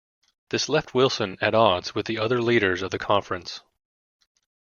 This 0.49 0.67
left 0.67 0.95
Wilson 0.95 1.37
at 1.41 1.53
odds 1.53 1.93
with 1.93 2.07
the 2.07 2.17
other 2.17 2.41
leaders 2.41 2.81
of 2.81 2.89
the 2.89 2.97
conference. 2.97 3.61